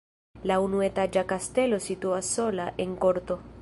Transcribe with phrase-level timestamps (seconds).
[0.51, 3.45] La unuetaĝa kastelo situas sola en korto.